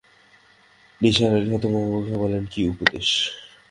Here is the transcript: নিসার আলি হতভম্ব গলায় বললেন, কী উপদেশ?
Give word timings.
নিসার 1.01 1.31
আলি 1.37 1.49
হতভম্ব 1.51 1.91
গলায় 1.95 2.19
বললেন, 2.21 2.43
কী 2.53 2.59
উপদেশ? 2.71 3.07